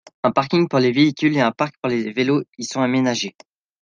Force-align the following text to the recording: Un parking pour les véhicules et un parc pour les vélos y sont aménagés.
Un 0.23 0.31
parking 0.31 0.67
pour 0.67 0.79
les 0.79 0.91
véhicules 0.91 1.37
et 1.37 1.41
un 1.41 1.51
parc 1.51 1.75
pour 1.79 1.91
les 1.91 2.11
vélos 2.11 2.41
y 2.57 2.63
sont 2.63 2.81
aménagés. 2.81 3.35